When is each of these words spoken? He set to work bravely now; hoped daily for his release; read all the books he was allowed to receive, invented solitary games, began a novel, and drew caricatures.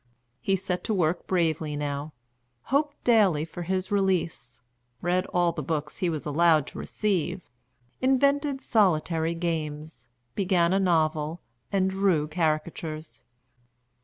He 0.39 0.55
set 0.55 0.83
to 0.85 0.95
work 0.95 1.27
bravely 1.27 1.75
now; 1.75 2.13
hoped 2.73 3.03
daily 3.03 3.45
for 3.45 3.61
his 3.61 3.91
release; 3.91 4.63
read 4.99 5.27
all 5.27 5.51
the 5.51 5.61
books 5.61 5.97
he 5.97 6.09
was 6.09 6.25
allowed 6.25 6.65
to 6.65 6.79
receive, 6.79 7.47
invented 8.01 8.61
solitary 8.61 9.35
games, 9.35 10.09
began 10.33 10.73
a 10.73 10.79
novel, 10.79 11.39
and 11.71 11.87
drew 11.87 12.27
caricatures. 12.27 13.23